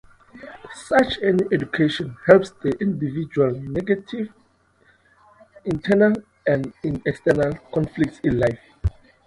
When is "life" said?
8.39-8.57